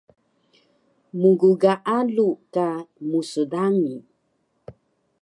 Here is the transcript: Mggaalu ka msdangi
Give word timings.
Mggaalu 1.21 2.29
ka 2.53 2.67
msdangi 3.09 3.97